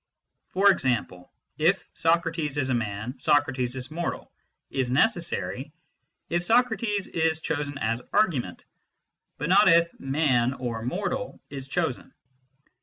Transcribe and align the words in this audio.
For 0.47 0.71
example, 0.71 1.31
"if 1.59 1.87
Socrates 1.93 2.57
is 2.57 2.71
a 2.71 2.73
man, 2.73 3.19
Socrates 3.19 3.75
is 3.75 3.91
mortal," 3.91 4.31
is 4.71 4.89
necessary 4.89 5.71
if 6.27 6.43
Socrates 6.43 7.05
is 7.05 7.39
chosen 7.39 7.77
as 7.77 8.01
argument, 8.11 8.65
but 9.37 9.49
not 9.49 9.69
if 9.69 9.91
man 9.99 10.55
or 10.55 10.81
mortal 10.81 11.39
is 11.51 11.67
chosen. 11.67 12.15